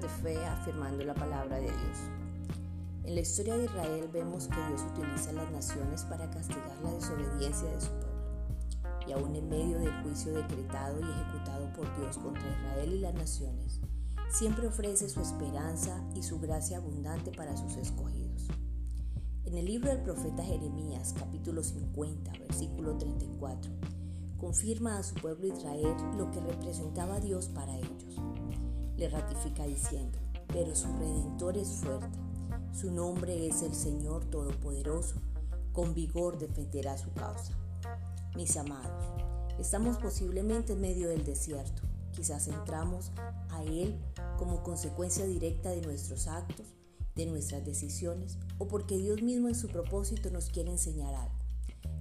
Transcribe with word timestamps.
de 0.00 0.08
fe 0.08 0.44
afirmando 0.46 1.04
la 1.04 1.14
palabra 1.14 1.56
de 1.56 1.66
Dios. 1.66 1.98
En 3.04 3.14
la 3.14 3.20
historia 3.20 3.56
de 3.56 3.64
Israel 3.64 4.08
vemos 4.12 4.48
que 4.48 4.66
Dios 4.68 4.82
utiliza 4.92 5.32
las 5.32 5.50
naciones 5.52 6.02
para 6.04 6.30
castigar 6.30 6.76
la 6.82 6.92
desobediencia 6.92 7.68
de 7.70 7.80
su 7.80 7.90
pueblo. 7.90 8.04
Y 9.06 9.12
aún 9.12 9.36
en 9.36 9.48
medio 9.48 9.78
del 9.78 9.92
juicio 10.02 10.32
decretado 10.32 10.98
y 10.98 11.04
ejecutado 11.04 11.72
por 11.74 11.96
Dios 12.00 12.18
contra 12.18 12.42
Israel 12.42 12.92
y 12.92 13.00
las 13.00 13.14
naciones, 13.14 13.80
siempre 14.30 14.66
ofrece 14.66 15.08
su 15.08 15.20
esperanza 15.20 16.02
y 16.14 16.22
su 16.22 16.40
gracia 16.40 16.78
abundante 16.78 17.30
para 17.30 17.56
sus 17.56 17.76
escogidos. 17.76 18.48
En 19.44 19.56
el 19.56 19.66
libro 19.66 19.90
del 19.90 20.02
profeta 20.02 20.42
Jeremías, 20.42 21.14
capítulo 21.16 21.62
50, 21.62 22.32
versículo 22.40 22.96
34, 22.96 23.70
confirma 24.38 24.98
a 24.98 25.02
su 25.02 25.14
pueblo 25.14 25.46
Israel 25.46 25.94
lo 26.16 26.30
que 26.30 26.40
representaba 26.40 27.20
Dios 27.20 27.48
para 27.48 27.76
ellos 27.76 28.20
le 28.96 29.08
ratifica 29.08 29.66
diciendo, 29.66 30.18
pero 30.48 30.74
su 30.74 30.86
redentor 30.98 31.56
es 31.56 31.68
fuerte, 31.68 32.18
su 32.72 32.90
nombre 32.90 33.46
es 33.46 33.62
el 33.62 33.74
Señor 33.74 34.24
Todopoderoso, 34.26 35.16
con 35.72 35.94
vigor 35.94 36.38
defenderá 36.38 36.96
su 36.96 37.12
causa. 37.12 37.52
Mis 38.36 38.56
amados, 38.56 39.04
estamos 39.58 39.98
posiblemente 39.98 40.74
en 40.74 40.80
medio 40.80 41.08
del 41.08 41.24
desierto, 41.24 41.82
quizás 42.12 42.48
entramos 42.48 43.10
a 43.50 43.62
Él 43.64 43.98
como 44.38 44.62
consecuencia 44.62 45.26
directa 45.26 45.70
de 45.70 45.82
nuestros 45.82 46.26
actos, 46.26 46.74
de 47.14 47.26
nuestras 47.26 47.64
decisiones 47.64 48.38
o 48.58 48.66
porque 48.66 48.98
Dios 48.98 49.22
mismo 49.22 49.48
en 49.48 49.54
su 49.54 49.68
propósito 49.68 50.30
nos 50.30 50.50
quiere 50.50 50.70
enseñar 50.70 51.14
algo. 51.14 51.34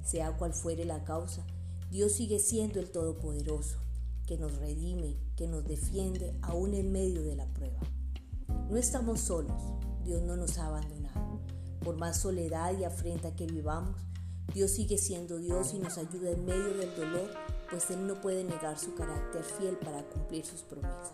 Sea 0.03 0.35
cual 0.37 0.53
fuere 0.53 0.85
la 0.85 1.03
causa, 1.03 1.45
Dios 1.91 2.13
sigue 2.13 2.39
siendo 2.39 2.79
el 2.79 2.89
Todopoderoso, 2.89 3.77
que 4.25 4.37
nos 4.37 4.55
redime, 4.57 5.17
que 5.35 5.47
nos 5.47 5.65
defiende 5.65 6.37
aún 6.41 6.73
en 6.73 6.91
medio 6.91 7.23
de 7.23 7.35
la 7.35 7.45
prueba. 7.47 7.79
No 8.69 8.77
estamos 8.77 9.19
solos, 9.19 9.61
Dios 10.03 10.21
no 10.21 10.35
nos 10.35 10.57
ha 10.57 10.67
abandonado. 10.67 11.41
Por 11.83 11.97
más 11.97 12.21
soledad 12.21 12.77
y 12.77 12.83
afrenta 12.83 13.35
que 13.35 13.45
vivamos, 13.45 13.99
Dios 14.53 14.71
sigue 14.71 14.97
siendo 14.97 15.37
Dios 15.37 15.73
y 15.73 15.79
nos 15.79 15.97
ayuda 15.97 16.31
en 16.31 16.45
medio 16.45 16.73
del 16.75 16.95
dolor, 16.95 17.29
pues 17.69 17.89
Él 17.91 18.07
no 18.07 18.21
puede 18.21 18.43
negar 18.43 18.77
su 18.79 18.93
carácter 18.95 19.43
fiel 19.43 19.77
para 19.77 20.03
cumplir 20.03 20.45
sus 20.45 20.61
promesas. 20.61 21.11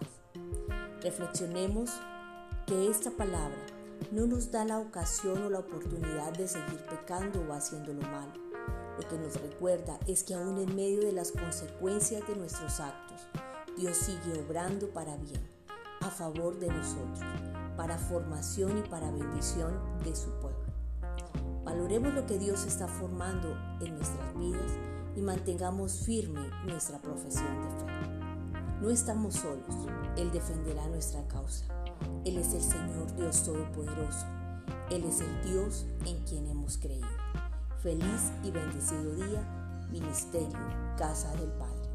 Reflexionemos 1.02 1.90
que 2.66 2.90
esta 2.90 3.12
palabra 3.12 3.66
no 4.12 4.28
nos 4.28 4.52
da 4.52 4.66
la 4.66 4.80
ocasión 4.80 5.44
o 5.44 5.50
la 5.50 5.60
oportunidad 5.60 6.34
de 6.34 6.48
seguir 6.48 6.86
pecando 6.90 7.42
o 7.48 7.54
haciendo 7.54 7.94
lo 7.94 8.02
malo 8.02 8.49
lo 9.00 9.08
que 9.08 9.18
nos 9.18 9.40
recuerda 9.40 9.98
es 10.08 10.24
que 10.24 10.34
aún 10.34 10.58
en 10.58 10.76
medio 10.76 11.00
de 11.06 11.14
las 11.14 11.32
consecuencias 11.32 12.28
de 12.28 12.36
nuestros 12.36 12.82
actos, 12.82 13.22
Dios 13.78 13.96
sigue 13.96 14.44
obrando 14.46 14.90
para 14.90 15.16
bien, 15.16 15.42
a 16.02 16.10
favor 16.10 16.60
de 16.60 16.68
nosotros, 16.68 17.20
para 17.78 17.98
formación 17.98 18.78
y 18.78 18.82
para 18.82 19.10
bendición 19.10 19.80
de 20.04 20.14
su 20.14 20.30
pueblo. 20.42 20.60
Valoremos 21.64 22.14
lo 22.14 22.26
que 22.26 22.40
Dios 22.40 22.66
está 22.66 22.90
formando 22.90 23.56
en 23.80 23.96
nuestras 23.96 24.38
vidas 24.38 24.72
y 25.16 25.22
mantengamos 25.22 26.02
firme 26.06 26.50
nuestra 26.66 27.00
profesión 27.02 27.62
de 27.62 27.70
fe. 27.70 27.86
No 28.82 28.90
estamos 28.90 29.36
solos, 29.36 29.76
Él 30.18 30.30
defenderá 30.32 30.86
nuestra 30.88 31.26
causa. 31.30 31.66
Él 32.26 32.38
es 32.38 32.54
el 32.54 32.62
Señor 32.62 33.16
Dios 33.16 33.44
Todopoderoso. 33.44 34.26
Él 34.90 35.06
es 35.06 35.22
el 35.22 35.42
Dios 35.44 35.86
en 36.06 36.18
quien 36.26 36.48
hemos 36.48 36.78
creído. 36.78 37.08
Feliz 37.82 38.34
y 38.44 38.52
bendecido 38.52 39.16
día, 39.16 39.42
Ministerio 39.90 40.60
Casa 40.98 41.32
del 41.38 41.50
Padre. 41.54 41.89